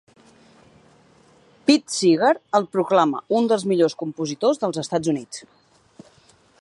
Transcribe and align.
Pete 1.67 1.93
Seeger 1.97 2.31
el 2.59 2.65
proclama 2.77 3.21
"un 3.41 3.51
dels 3.53 3.67
millors 3.73 3.97
compositors 4.01 4.63
dels 4.65 4.81
Estats 4.85 5.13
Units". 5.15 5.47